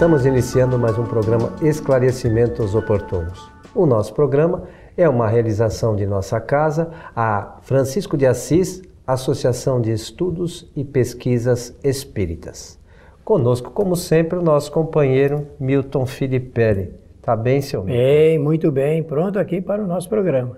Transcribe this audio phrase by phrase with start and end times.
[0.00, 3.52] Estamos iniciando mais um programa Esclarecimentos Oportunos.
[3.74, 4.62] O nosso programa
[4.96, 11.78] é uma realização de nossa casa, a Francisco de Assis, Associação de Estudos e Pesquisas
[11.84, 12.80] Espíritas.
[13.22, 16.94] Conosco, como sempre, o nosso companheiro Milton Filippelli.
[17.20, 18.00] Tá bem, seu Milton?
[18.00, 19.02] Bem, muito bem.
[19.02, 20.56] Pronto aqui para o nosso programa.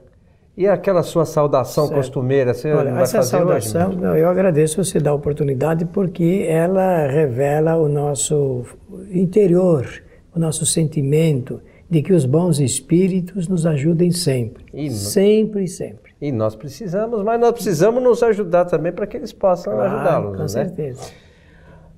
[0.55, 1.96] E aquela sua saudação certo.
[1.96, 3.99] costumeira, você Olha, vai essa fazer saudação, hoje?
[3.99, 8.63] Não, eu agradeço você dar a oportunidade porque ela revela o nosso
[9.11, 9.89] interior,
[10.35, 14.67] o nosso sentimento de que os bons espíritos nos ajudem sempre.
[14.75, 16.13] E sempre, sempre.
[16.21, 20.36] E nós precisamos, mas nós precisamos nos ajudar também para que eles possam claro, ajudá-los.
[20.36, 20.49] Com né?
[20.49, 21.11] certeza.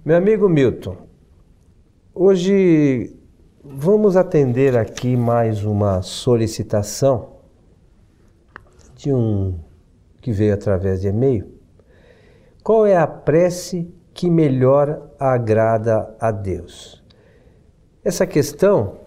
[0.04, 0.96] Meu amigo Milton,
[2.14, 3.12] hoje
[3.64, 7.33] vamos atender aqui mais uma solicitação
[9.04, 9.60] de um
[10.22, 11.46] que veio através de e-mail.
[12.62, 17.04] Qual é a prece que melhor agrada a Deus?
[18.02, 19.00] Essa questão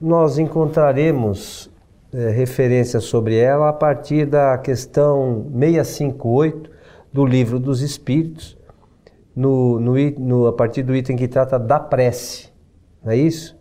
[0.00, 1.68] nós encontraremos
[2.12, 6.70] é, sobre ela a partir da questão 658
[7.12, 8.56] do Livro dos Espíritos,
[9.34, 12.52] no, no, no, a partir do item que trata da prece,
[13.02, 13.58] não é isso?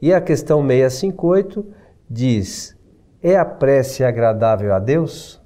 [0.00, 1.66] E a questão 658
[2.08, 2.75] diz:
[3.28, 5.42] é a prece agradável a Deus?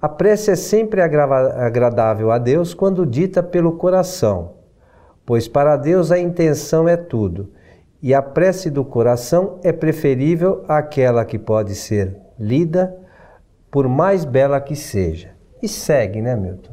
[0.00, 4.54] A prece é sempre agradável a Deus quando dita pelo coração,
[5.26, 7.50] pois para Deus a intenção é tudo,
[8.02, 12.96] e a prece do coração é preferível àquela que pode ser lida,
[13.70, 15.32] por mais bela que seja.
[15.62, 16.72] E segue, né, Milton?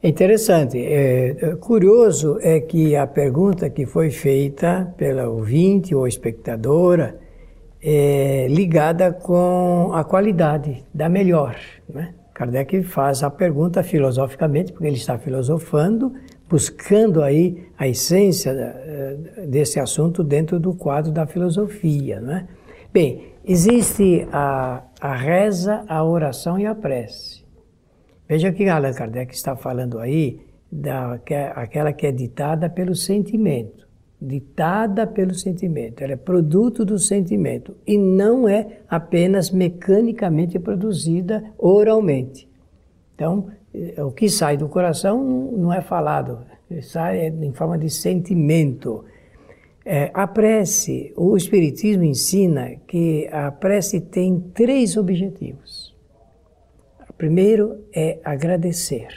[0.00, 0.78] É interessante.
[0.78, 7.21] É, curioso é que a pergunta que foi feita pela ouvinte ou espectadora
[7.82, 11.56] é, ligada com a qualidade da melhor.
[11.88, 12.14] Né?
[12.32, 16.14] Kardec faz a pergunta filosoficamente, porque ele está filosofando,
[16.48, 22.20] buscando aí a essência eh, desse assunto dentro do quadro da filosofia.
[22.20, 22.46] Né?
[22.92, 27.42] Bem, existe a, a reza, a oração e a prece.
[28.28, 30.40] Veja que Allan Kardec está falando aí
[30.70, 33.81] da, que é, que é ditada pelo sentimento
[34.22, 42.48] ditada pelo sentimento, ela é produto do sentimento e não é apenas mecanicamente produzida oralmente.
[43.14, 45.22] Então, eh, o que sai do coração
[45.52, 46.38] não é falado,
[46.82, 49.04] sai em forma de sentimento.
[49.84, 55.92] É, a prece, o Espiritismo ensina que a prece tem três objetivos.
[57.10, 59.08] O primeiro é agradecer,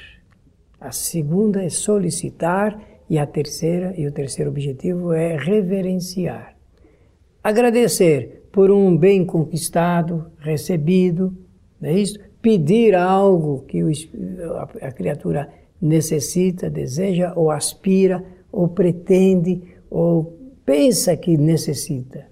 [0.80, 6.56] a segunda é solicitar e a terceira e o terceiro objetivo é reverenciar.
[7.44, 11.36] Agradecer por um bem conquistado, recebido,
[11.80, 12.20] não é isso?
[12.42, 13.82] Pedir algo que
[14.82, 15.50] a criatura
[15.82, 22.26] necessita, deseja ou aspira ou pretende ou pensa que necessita.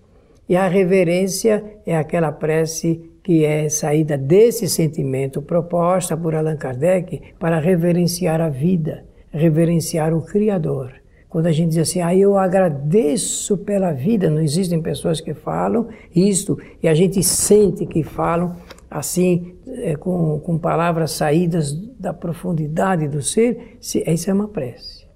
[0.47, 7.21] E a reverência é aquela prece que é saída desse sentimento proposta por Allan Kardec
[7.39, 10.93] para reverenciar a vida reverenciar o Criador.
[11.27, 15.87] Quando a gente diz assim, ah, eu agradeço pela vida, não existem pessoas que falam
[16.15, 18.55] isto e a gente sente que falam
[18.89, 25.07] assim, é, com, com palavras saídas da profundidade do ser, se, isso é uma prece.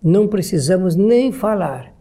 [0.00, 1.92] Não precisamos nem falar,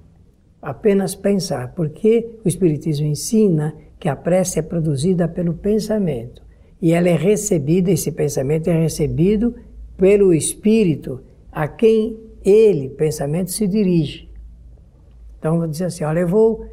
[0.62, 6.44] apenas pensar, porque o Espiritismo ensina que a prece é produzida pelo pensamento
[6.80, 9.56] e ela é recebida, esse pensamento é recebido
[9.98, 11.22] pelo Espírito
[11.54, 14.30] a quem ele, pensamento, se dirige.
[15.38, 16.66] Então, vou dizer assim: olha, eu vou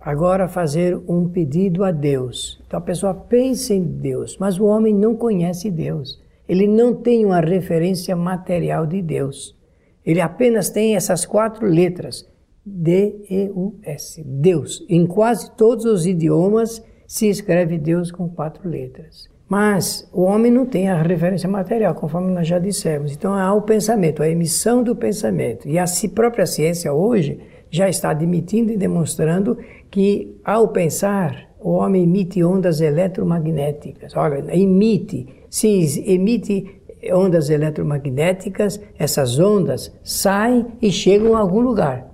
[0.00, 2.62] agora fazer um pedido a Deus.
[2.66, 6.22] Então, a pessoa pensa em Deus, mas o homem não conhece Deus.
[6.48, 9.56] Ele não tem uma referência material de Deus.
[10.04, 12.28] Ele apenas tem essas quatro letras:
[12.64, 14.84] D-E-U-S, Deus.
[14.88, 19.29] Em quase todos os idiomas se escreve Deus com quatro letras.
[19.50, 23.10] Mas o homem não tem a referência material, conforme nós já dissemos.
[23.10, 25.68] Então há o pensamento, a emissão do pensamento.
[25.68, 29.58] E a própria ciência hoje já está admitindo e demonstrando
[29.90, 34.14] que ao pensar, o homem emite ondas eletromagnéticas.
[34.14, 35.26] Olha, emite.
[35.50, 35.68] Se
[36.08, 36.80] emite
[37.12, 42.08] ondas eletromagnéticas, essas ondas saem e chegam a algum lugar.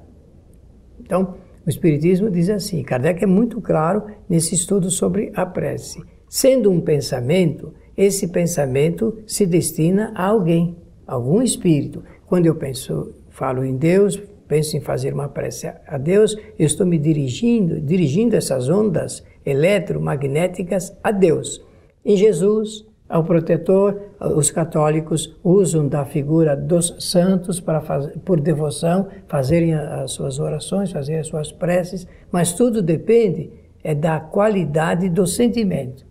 [0.99, 1.35] Então,
[1.67, 6.01] o Espiritismo diz assim, Kardec é muito claro nesse estudo sobre a prece.
[6.29, 10.77] Sendo um pensamento, esse pensamento se destina a alguém,
[11.07, 12.03] algum espírito.
[12.27, 16.87] Quando eu penso, falo em Deus, penso em fazer uma prece a Deus, eu estou
[16.87, 21.65] me dirigindo, dirigindo essas ondas eletromagnéticas a Deus.
[22.05, 24.01] Em Jesus, Ao protetor,
[24.35, 30.91] os católicos usam da figura dos santos para fazer, por devoção, fazerem as suas orações,
[30.91, 33.51] fazerem as suas preces, mas tudo depende
[33.85, 36.05] é da qualidade do sentimento.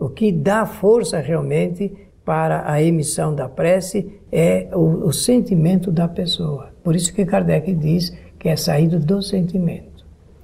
[0.00, 1.92] O que dá força realmente
[2.24, 6.70] para a emissão da prece é o, o sentimento da pessoa.
[6.82, 9.90] Por isso que Kardec diz que é saído do sentimento.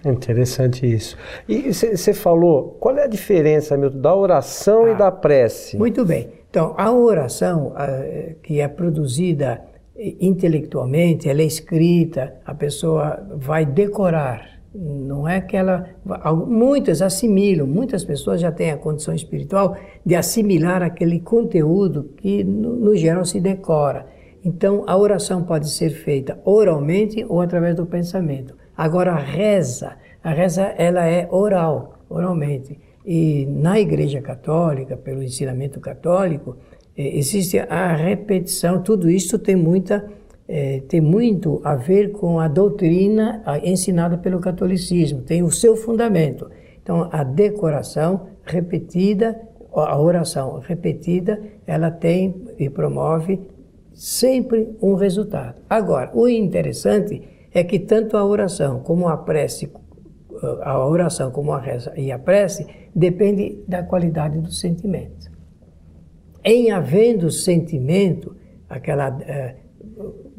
[0.04, 1.16] Interessante isso.
[1.48, 5.76] E você falou, qual é a diferença, Milton, da oração ah, e da prece?
[5.76, 6.28] Muito bem.
[6.48, 7.72] Então, a oração
[8.42, 9.62] que é produzida
[10.20, 14.55] intelectualmente, ela é escrita, a pessoa vai decorar.
[14.78, 15.88] Não é que ela.
[16.46, 22.76] Muitas assimilam, muitas pessoas já têm a condição espiritual de assimilar aquele conteúdo que, no,
[22.76, 24.06] no geral, se decora.
[24.44, 28.54] Então, a oração pode ser feita oralmente ou através do pensamento.
[28.76, 32.78] Agora, a reza, a reza ela é oral, oralmente.
[33.04, 36.56] E na Igreja Católica, pelo ensinamento católico,
[36.94, 38.82] existe a repetição.
[38.82, 40.04] Tudo isso tem muita
[40.48, 46.48] é, tem muito a ver com a doutrina ensinada pelo catolicismo, tem o seu fundamento.
[46.82, 49.40] Então, a decoração repetida,
[49.74, 53.40] a oração repetida, ela tem e promove
[53.92, 55.60] sempre um resultado.
[55.68, 57.22] Agora, o interessante
[57.52, 59.72] é que tanto a oração como a prece,
[60.62, 65.30] a oração como a reza e a prece depende da qualidade do sentimento.
[66.44, 68.36] Em havendo sentimento,
[68.68, 69.56] aquela é,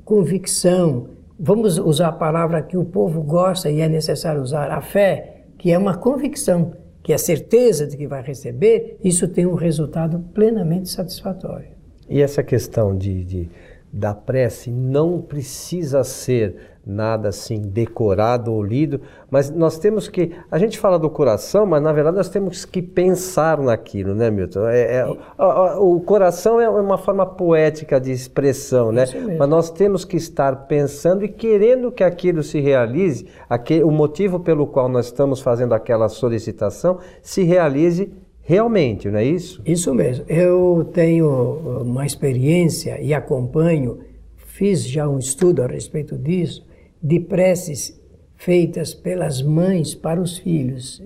[0.07, 5.44] convicção, vamos usar a palavra que o povo gosta e é necessário usar, a fé,
[5.57, 6.71] que é uma convicção,
[7.04, 11.68] que é a certeza de que vai receber, isso tem um resultado plenamente satisfatório.
[12.09, 13.50] E essa questão de, de
[13.92, 16.56] da prece não precisa ser
[16.88, 20.31] nada assim decorado ou lido, mas nós temos que.
[20.50, 24.68] A gente fala do coração, mas na verdade nós temos que pensar naquilo, né, Milton?
[24.68, 29.06] É, é, o, o, coração é uma forma poética de expressão, né?
[29.38, 34.39] Mas nós temos que estar pensando e querendo que aquilo se realize, aquele, o motivo
[34.39, 38.13] pelo qual nós estamos fazendo aquela solicitação se realize
[38.47, 39.61] realmente, não é isso?
[39.65, 40.23] Isso mesmo.
[40.29, 43.99] Eu tenho uma experiência e acompanho,
[44.38, 46.65] fiz já um estudo a respeito disso
[47.03, 48.01] de preces
[48.38, 51.03] feitas pelas mães para os filhos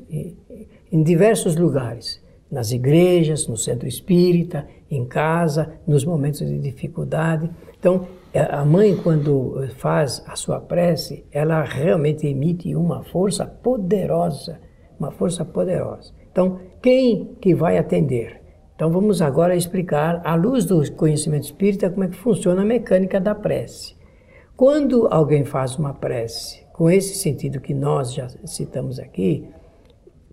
[0.91, 7.49] em diversos lugares, nas igrejas, no centro espírita, em casa, nos momentos de dificuldade.
[7.79, 14.59] Então, a mãe, quando faz a sua prece, ela realmente emite uma força poderosa,
[14.99, 16.13] uma força poderosa.
[16.31, 18.42] Então, quem que vai atender?
[18.75, 23.19] Então, vamos agora explicar, à luz do conhecimento espírita, como é que funciona a mecânica
[23.19, 23.95] da prece.
[24.57, 29.48] Quando alguém faz uma prece com esse sentido que nós já citamos aqui,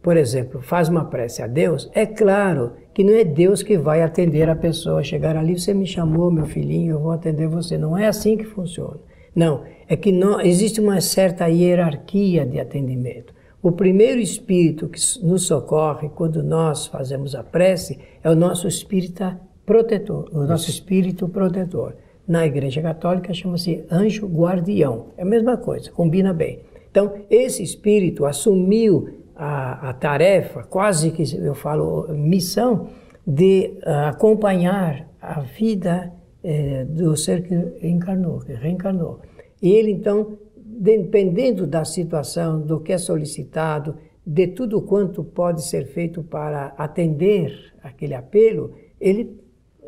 [0.02, 4.00] por exemplo, faz uma prece a Deus, é claro que não é Deus que vai
[4.00, 5.02] atender a pessoa.
[5.02, 7.76] Chegar ali, você me chamou, meu filhinho, eu vou atender você.
[7.76, 9.00] Não é assim que funciona.
[9.34, 13.34] Não, é que não, existe uma certa hierarquia de atendimento.
[13.60, 19.36] O primeiro espírito que nos socorre quando nós fazemos a prece é o nosso espírito
[19.66, 21.96] protetor, o nosso espírito protetor.
[22.26, 25.06] Na Igreja Católica chama-se anjo guardião.
[25.16, 26.60] É a mesma coisa, combina bem.
[26.90, 32.88] Então, esse espírito assumiu a, a tarefa, quase que eu falo missão,
[33.26, 39.20] de uh, acompanhar a vida eh, do ser que encarnou, que reencarnou.
[39.60, 40.38] E ele, então,
[40.78, 47.52] dependendo da situação, do que é solicitado, de tudo quanto pode ser feito para atender
[47.82, 49.36] aquele apelo, ele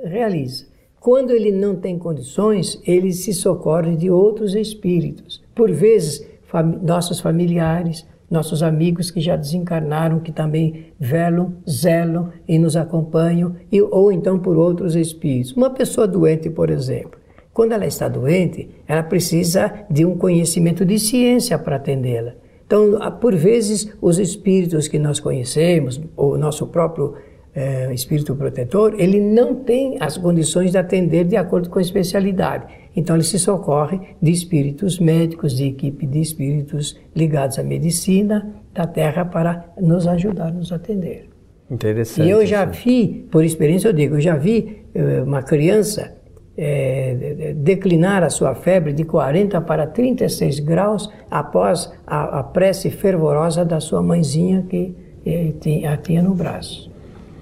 [0.03, 0.67] realiza.
[0.99, 5.43] Quando ele não tem condições, ele se socorre de outros espíritos.
[5.55, 12.59] Por vezes, fam nossos familiares, nossos amigos que já desencarnaram, que também velam, zelam e
[12.59, 15.53] nos acompanham, e, ou então por outros espíritos.
[15.53, 17.20] Uma pessoa doente, por exemplo,
[17.53, 22.35] quando ela está doente, ela precisa de um conhecimento de ciência para atendê-la.
[22.65, 27.15] Então, por vezes, os espíritos que nós conhecemos, ou o nosso próprio
[27.55, 32.67] é, espírito protetor, ele não tem as condições de atender de acordo com a especialidade.
[32.95, 38.87] Então ele se socorre de espíritos médicos, de equipe de espíritos ligados à medicina da
[38.87, 41.29] Terra para nos ajudar, nos atender.
[41.71, 42.27] Interessante.
[42.27, 46.17] E eu já vi, por experiência eu digo, eu já vi eh, uma criança
[46.63, 53.65] é, declinar a sua febre de 40 para 36 graus após a, a prece fervorosa
[53.65, 55.55] da sua mãezinha que eh,
[55.89, 56.91] a tinha no braço.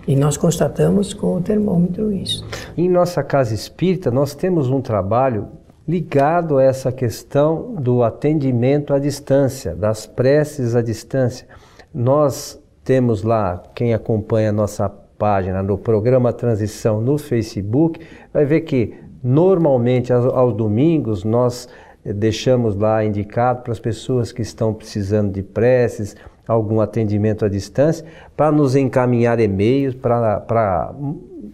[0.07, 2.47] E nós constatamos com o termômetro isso.
[2.77, 5.49] Em nossa casa espírita, nós temos um trabalho
[5.87, 11.47] ligado a essa questão do atendimento à distância, das preces à distância.
[11.93, 18.01] Nós temos lá, quem acompanha a nossa página, no programa Transição no Facebook,
[18.33, 21.69] vai ver que normalmente aos, domingos nós
[22.05, 27.49] eh, deixamos lá indicado para as pessoas que estão precisando de preces, algum atendimento à
[27.49, 28.05] distância,
[28.37, 30.95] para nos encaminhar e-mails, para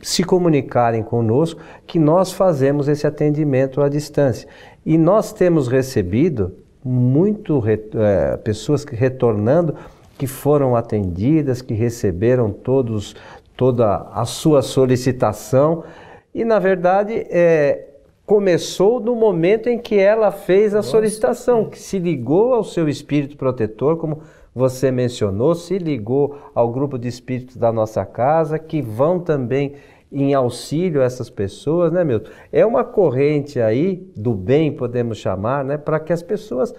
[0.01, 4.49] se comunicarem conosco, que nós fazemos esse atendimento à distância.
[4.87, 6.55] E nós temos recebido
[6.85, 9.75] muito é, pessoas que retornando
[10.17, 13.17] que foram atendidas, que receberam todos
[13.57, 15.85] toda a sua solicitação
[16.35, 17.89] e na verdade é,
[18.27, 23.37] começou no momento em que ela fez a solicitação, que se ligou ao seu espírito
[23.37, 24.23] protetor, como
[24.55, 29.75] você mencionou, se ligou ao grupo de espíritos da nossa casa, que vão também
[30.11, 32.31] em auxílio a essas pessoas, né, Milton?
[32.53, 36.73] É uma corrente aí do bem, podemos chamar, né, para que as pessoas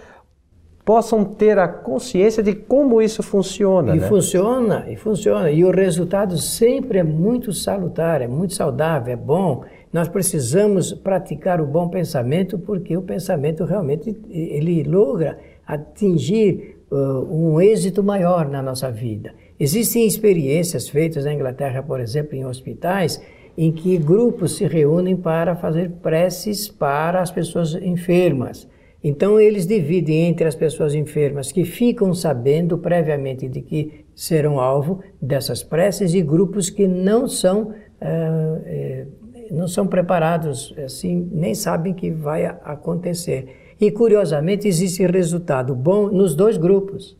[0.85, 3.95] possam ter a consciência de como isso funciona.
[3.95, 4.07] E né?
[4.07, 5.49] funciona, e funciona.
[5.49, 9.63] E o resultado sempre é muito salutar, é muito saudável, é bom.
[9.91, 16.95] Nós precisamos praticar o bom pensamento porque o pensamento realmente ele logra atingir uh,
[17.33, 19.33] um êxito maior na nossa vida.
[19.59, 23.19] Existem experiências feitas na Inglaterra, por exemplo, em hospitais,
[23.57, 28.67] em que grupos se reúnem para fazer preces para as pessoas enfermas.
[29.07, 34.99] Então, eles dividem entre as pessoas enfermas que ficam sabendo previamente de que serão alvo
[35.21, 37.71] dessas preces e grupos que não são,
[38.01, 39.05] é,
[39.51, 43.75] não são preparados, assim, nem sabem que vai acontecer.
[43.79, 47.15] E, curiosamente, existe resultado bom nos dois grupos.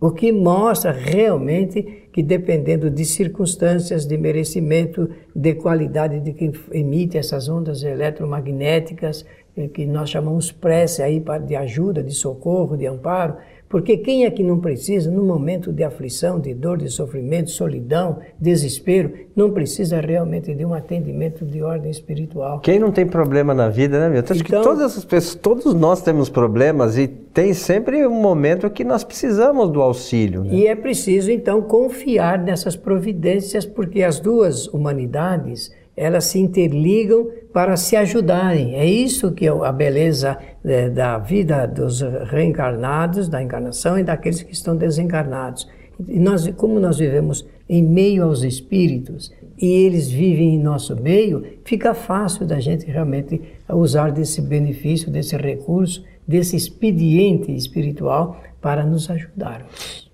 [0.00, 7.16] O que mostra realmente que, dependendo de circunstâncias, de merecimento, de qualidade de quem emite
[7.16, 9.24] essas ondas eletromagnéticas,
[9.72, 13.36] que nós chamamos prece aí de ajuda, de socorro, de amparo,
[13.72, 18.18] porque quem é que não precisa, no momento de aflição, de dor, de sofrimento, solidão,
[18.38, 22.60] desespero, não precisa realmente de um atendimento de ordem espiritual?
[22.60, 24.20] Quem não tem problema na vida, né, meu?
[24.20, 28.20] Então, acho que então- todas as pessoas, todos nós temos problemas e tem sempre um
[28.20, 30.44] momento que nós precisamos do auxílio.
[30.44, 30.52] Né?
[30.52, 37.76] E é preciso, então, confiar nessas providências, porque as duas humanidades elas se interligam para
[37.76, 38.74] se ajudarem.
[38.74, 44.42] É isso que é a beleza é, da vida dos reencarnados, da encarnação e daqueles
[44.42, 45.68] que estão desencarnados.
[46.08, 51.44] E nós, como nós vivemos em meio aos espíritos e eles vivem em nosso meio,
[51.64, 59.10] fica fácil da gente realmente usar desse benefício, desse recurso, desse expediente espiritual para nos
[59.10, 59.66] ajudar.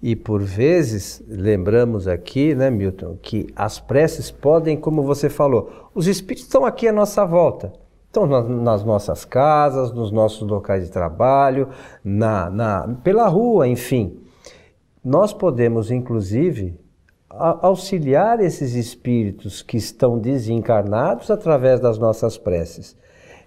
[0.02, 6.08] E por vezes, lembramos aqui, né, Milton, que as preces podem, como você falou, os
[6.08, 7.72] espíritos estão aqui à nossa volta.
[8.06, 11.68] Estão nas nossas casas, nos nossos locais de trabalho,
[12.02, 14.18] na, na, pela rua, enfim.
[15.04, 16.74] Nós podemos, inclusive,
[17.28, 22.96] auxiliar esses espíritos que estão desencarnados através das nossas preces.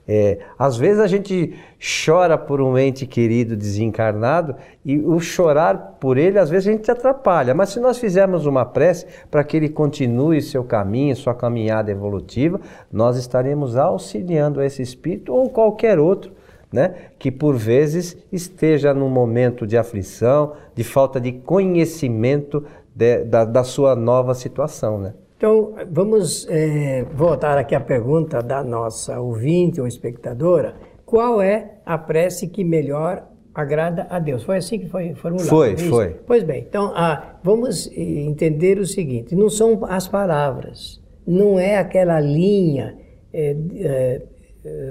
[0.07, 6.17] É, às vezes a gente chora por um ente querido desencarnado e o chorar por
[6.17, 7.53] ele, às vezes a gente atrapalha.
[7.53, 12.59] Mas se nós fizermos uma prece para que ele continue seu caminho, sua caminhada evolutiva,
[12.91, 16.31] nós estaremos auxiliando esse espírito ou qualquer outro.
[16.73, 22.63] Né, que por vezes esteja num momento de aflição, de falta de conhecimento
[22.95, 24.97] de, da, da sua nova situação.
[24.97, 25.13] Né?
[25.41, 30.75] Então, vamos é, voltar aqui à pergunta da nossa ouvinte ou espectadora.
[31.03, 34.43] Qual é a prece que melhor agrada a Deus?
[34.43, 35.49] Foi assim que foi formulado?
[35.49, 36.09] Foi, foi.
[36.27, 42.19] Pois bem, então ah, vamos entender o seguinte: não são as palavras, não é aquela
[42.19, 42.95] linha.
[43.33, 44.21] É, é,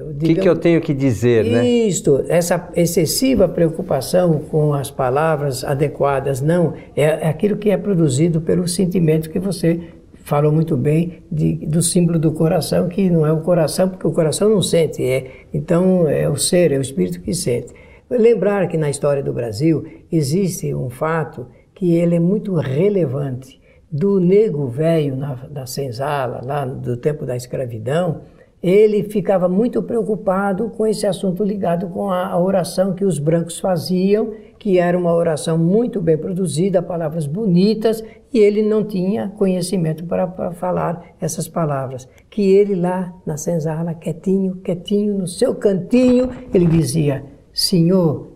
[0.04, 1.64] o que, que, eu tenho que dizer, isto, né?
[1.64, 6.74] Isto, essa excessiva preocupação com as palavras adequadas, não.
[6.96, 9.80] É, é aquilo que é produzido pelo sentimento que você
[10.22, 14.12] falou muito bem de, do símbolo do coração, que não é o coração, porque o
[14.12, 17.72] coração não sente, é, então é o ser, é o espírito que sente.
[18.10, 23.60] Lembrar que na história do Brasil existe um fato que ele é muito relevante.
[23.92, 25.16] Do nego velho
[25.50, 28.20] da senzala, lá do tempo da escravidão,
[28.62, 34.32] ele ficava muito preocupado com esse assunto ligado com a oração que os brancos faziam,
[34.60, 40.26] que era uma oração muito bem produzida, palavras bonitas, e ele não tinha conhecimento para,
[40.26, 42.06] para falar essas palavras.
[42.28, 47.24] Que ele lá na senzala, quietinho, quietinho, no seu cantinho, ele dizia:
[47.54, 48.32] Senhor,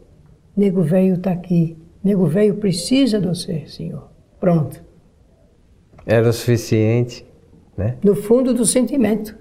[0.56, 4.08] nego velho está aqui, nego velho precisa de você, Senhor.
[4.40, 4.82] Pronto.
[6.06, 7.26] Era o suficiente,
[7.76, 7.98] né?
[8.02, 9.36] No fundo do sentimento.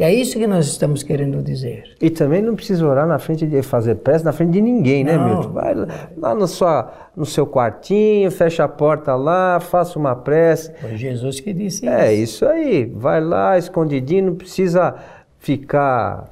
[0.00, 1.94] E é isso que nós estamos querendo dizer.
[2.00, 5.18] E também não precisa orar na frente de fazer prece na frente de ninguém, né,
[5.18, 5.50] Milton?
[5.50, 5.74] Vai
[6.16, 10.72] lá no, sua, no seu quartinho, fecha a porta lá, faça uma prece.
[10.80, 12.00] Foi Jesus que disse é, isso.
[12.00, 12.86] É isso aí.
[12.86, 14.94] Vai lá escondidinho, não precisa
[15.38, 16.30] ficar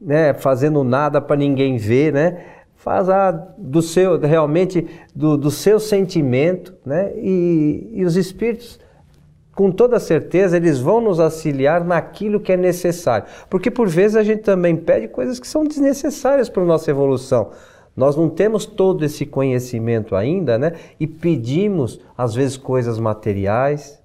[0.00, 2.44] né, fazendo nada para ninguém ver, né?
[2.76, 7.10] Faz a, do seu realmente do, do seu sentimento, né?
[7.16, 8.78] E, e os espíritos
[9.54, 13.26] com toda certeza eles vão nos auxiliar naquilo que é necessário.
[13.48, 17.50] Porque por vezes a gente também pede coisas que são desnecessárias para a nossa evolução.
[17.96, 20.72] Nós não temos todo esse conhecimento ainda, né?
[20.98, 24.02] E pedimos, às vezes, coisas materiais,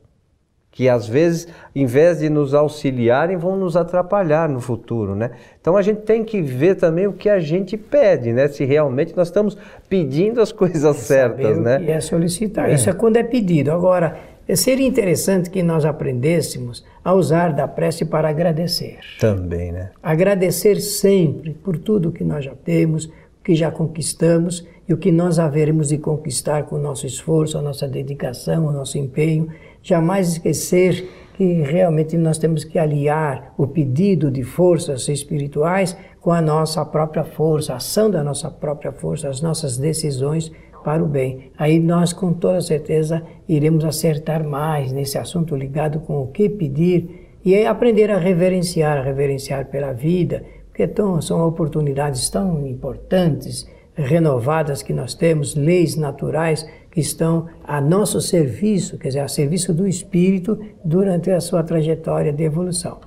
[0.71, 5.31] que às vezes, em vez de nos auxiliarem, vão nos atrapalhar no futuro, né?
[5.59, 8.47] Então a gente tem que ver também o que a gente pede, né?
[8.47, 9.57] Se realmente nós estamos
[9.89, 11.83] pedindo as coisas é certas, né?
[11.87, 12.69] É solicitar.
[12.69, 12.75] É.
[12.75, 13.71] Isso é quando é pedido.
[13.71, 14.19] Agora,
[14.55, 18.99] Seria interessante que nós aprendêssemos a usar da prece para agradecer.
[19.19, 19.91] Também, né?
[20.01, 25.11] Agradecer sempre por tudo que nós já temos, o que já conquistamos e o que
[25.11, 29.49] nós haveremos de conquistar com o nosso esforço, a nossa dedicação, o nosso empenho.
[29.83, 36.41] Jamais esquecer que realmente nós temos que aliar o pedido de forças espirituais com a
[36.41, 40.51] nossa própria força, a ação da nossa própria força, as nossas decisões
[40.83, 41.51] para o bem.
[41.57, 47.29] Aí nós, com toda certeza, iremos acertar mais nesse assunto ligado com o que pedir
[47.43, 54.81] e aprender a reverenciar, a reverenciar pela vida, porque tão, são oportunidades tão importantes, renovadas
[54.81, 59.87] que nós temos, leis naturais que estão a nosso serviço, quer dizer, a serviço do
[59.87, 62.99] espírito durante a sua trajetória de evolução.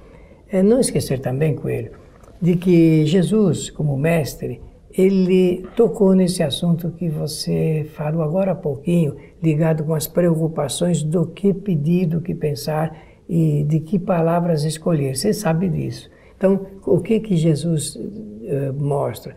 [0.51, 1.93] É não esquecer também, Coelho,
[2.41, 4.61] de que Jesus, como mestre,
[4.97, 11.27] ele tocou nesse assunto que você falou agora há pouquinho, ligado com as preocupações do
[11.27, 12.97] que pedir, do que pensar
[13.29, 15.17] e de que palavras escolher.
[15.17, 16.11] Você sabe disso.
[16.37, 19.35] Então, o que que Jesus uh, mostra?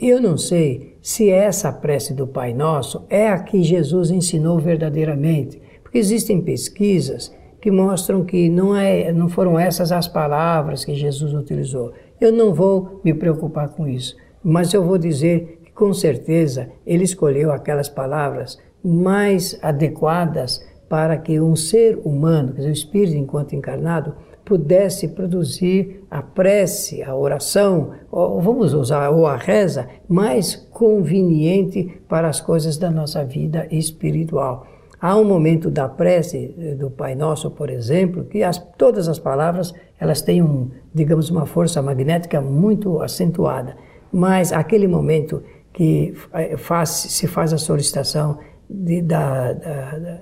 [0.00, 5.60] Eu não sei se essa prece do Pai Nosso é a que Jesus ensinou verdadeiramente,
[5.82, 11.34] porque existem pesquisas que mostram que não, é, não foram essas as palavras que Jesus
[11.34, 11.92] utilizou.
[12.18, 14.16] Eu não vou me preocupar com isso.
[14.44, 21.40] Mas eu vou dizer que com certeza ele escolheu aquelas palavras mais adequadas para que
[21.40, 27.92] um ser humano, quer dizer, o espírito enquanto encarnado, pudesse produzir a prece, a oração,
[28.12, 34.66] ou vamos usar ou a reza, mais conveniente para as coisas da nossa vida espiritual.
[35.00, 39.18] Há um momento da prece eh, do Pai Nosso, por exemplo, que as, todas as
[39.18, 43.76] palavras elas têm um, digamos, uma força magnética muito acentuada
[44.14, 46.14] mas aquele momento que
[46.56, 48.38] faz, se faz a solicitação
[48.70, 50.20] de, da, da,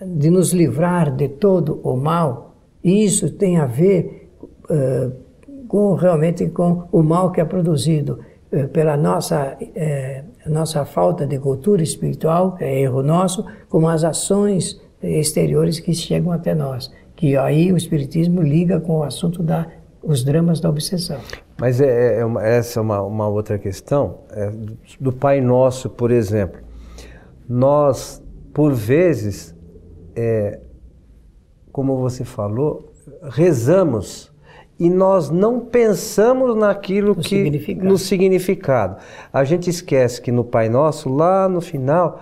[0.00, 4.30] de nos livrar de todo o mal, isso tem a ver
[4.70, 5.12] uh,
[5.68, 8.20] com realmente com o mal que é produzido
[8.50, 9.58] uh, pela nossa,
[10.46, 16.54] nossa falta de cultura espiritual, é erro nosso, como as ações exteriores que chegam até
[16.54, 16.90] nós.
[17.14, 19.66] Que aí o Espiritismo liga com o assunto da
[20.06, 21.18] os dramas da obsessão.
[21.58, 24.20] Mas é, é uma, essa é uma, uma outra questão.
[24.30, 24.52] É,
[25.00, 26.60] do Pai Nosso, por exemplo.
[27.48, 28.22] Nós,
[28.54, 29.54] por vezes,
[30.14, 30.60] é,
[31.72, 32.92] como você falou,
[33.22, 34.32] rezamos
[34.78, 37.88] e nós não pensamos naquilo no que significado.
[37.88, 38.96] no significado.
[39.32, 42.20] A gente esquece que no Pai Nosso, lá no final,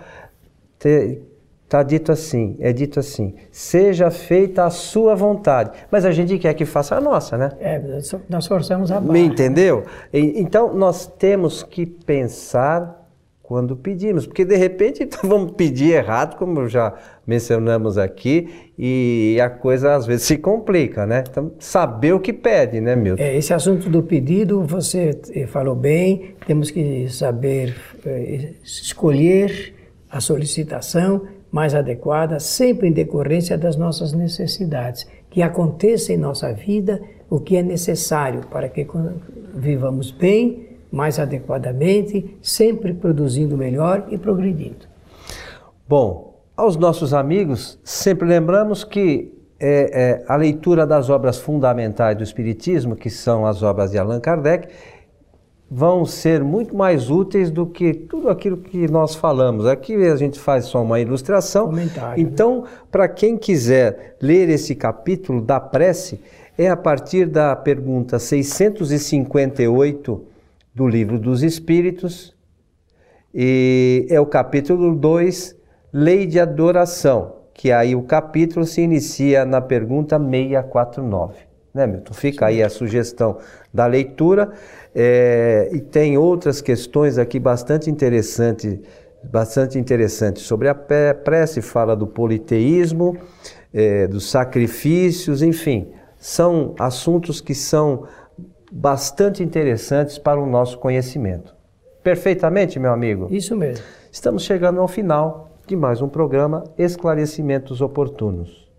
[0.78, 1.20] te,
[1.64, 5.72] Está dito assim, é dito assim, seja feita a sua vontade.
[5.90, 7.50] Mas a gente quer que faça a nossa, né?
[7.58, 7.80] É,
[8.28, 9.12] nós forçamos a barra.
[9.12, 9.84] Me entendeu?
[10.12, 13.04] Então nós temos que pensar
[13.44, 16.94] quando pedimos, porque de repente então, vamos pedir errado, como já
[17.26, 18.48] mencionamos aqui,
[18.78, 21.24] e a coisa às vezes se complica, né?
[21.28, 23.22] Então, saber o que pede, né, Milton?
[23.22, 27.74] É, esse assunto do pedido, você falou bem, temos que saber
[28.04, 29.74] é, escolher
[30.10, 31.22] a solicitação
[31.54, 35.06] mais adequada, sempre em decorrência das nossas necessidades.
[35.30, 38.84] Que aconteça em nossa vida o que é necessário para que
[39.54, 44.88] vivamos bem, mais adequadamente, sempre produzindo melhor e progredindo.
[45.88, 52.24] Bom, aos nossos amigos, sempre lembramos que é, é, a leitura das obras fundamentais do
[52.24, 54.66] Espiritismo, que são as obras de Allan Kardec,
[55.76, 59.66] vão ser muito mais úteis do que tudo aquilo que nós falamos.
[59.66, 61.66] Aqui a gente faz só uma ilustração.
[61.66, 62.68] Comentário, então, né?
[62.92, 66.20] para quem quiser ler esse capítulo da prece,
[66.56, 70.24] é a partir da pergunta 658
[70.72, 72.32] do Livro dos Espíritos,
[73.34, 75.56] e é o capítulo 2,
[75.92, 81.34] Lei de Adoração, que aí o capítulo se inicia na pergunta 649.
[81.74, 82.14] Né, Milton?
[82.14, 83.38] Fica aí a sugestão
[83.74, 84.52] da leitura.
[84.94, 88.78] É, e tem outras questões aqui bastante interessantes,
[89.24, 93.18] bastante interessantes sobre a prece, fala do politeísmo,
[93.72, 98.06] é, dos sacrifícios, enfim, são assuntos que são
[98.70, 101.54] bastante interessantes para o nosso conhecimento.
[102.02, 103.26] Perfeitamente, meu amigo?
[103.30, 103.84] Isso mesmo.
[104.12, 108.70] Estamos chegando ao final de mais um programa Esclarecimentos Oportunos.